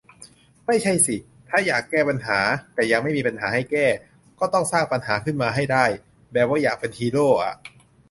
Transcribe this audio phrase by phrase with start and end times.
[0.65, 1.15] ไม่ใช่สิ
[1.49, 2.39] ถ้าอยากแก้ปัญหา
[2.73, 3.87] แต่ยังไม่มีปัญหาให้แก้
[4.39, 5.85] ก็ต้องสร้างปัญหาขึ้นมาให้ได้
[6.33, 7.55] แบบว่าอยากเป็นฮีโร่อ่ะ